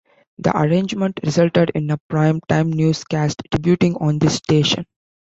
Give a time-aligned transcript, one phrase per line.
[0.39, 4.85] The arrangement resulted in a prime time newscast debuting on this station.